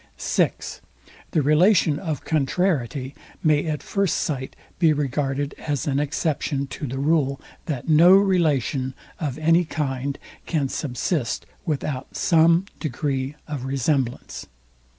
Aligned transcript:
(6) 0.17 0.81
The 1.29 1.43
relation 1.43 1.99
of 1.99 2.25
CONTRARIETY 2.25 3.13
may 3.43 3.67
at 3.67 3.83
first 3.83 4.17
sight 4.17 4.55
be 4.79 4.93
regarded 4.93 5.53
as 5.59 5.85
an 5.85 5.99
exception 5.99 6.65
to 6.65 6.87
the 6.87 6.97
rule, 6.97 7.39
THAT 7.67 7.87
NO 7.87 8.13
RELATION 8.15 8.95
OF 9.19 9.37
ANY 9.37 9.63
KIND 9.65 10.17
CAN 10.47 10.69
SUBSIST 10.69 11.45
WITHOUT 11.67 12.17
SOME 12.17 12.65
DEGREE 12.79 13.35
OF 13.47 13.65
RESEMBLANCE. 13.65 14.47